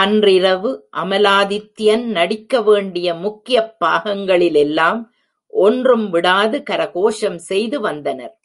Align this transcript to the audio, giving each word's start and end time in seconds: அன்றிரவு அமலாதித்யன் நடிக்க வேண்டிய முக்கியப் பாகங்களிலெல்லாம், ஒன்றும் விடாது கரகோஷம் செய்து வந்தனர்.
அன்றிரவு 0.00 0.88
அமலாதித்யன் 0.96 2.04
நடிக்க 2.04 2.62
வேண்டிய 2.62 3.14
முக்கியப் 3.14 3.74
பாகங்களிலெல்லாம், 3.80 5.00
ஒன்றும் 5.52 6.10
விடாது 6.10 6.62
கரகோஷம் 6.70 7.36
செய்து 7.36 7.80
வந்தனர். 7.80 8.36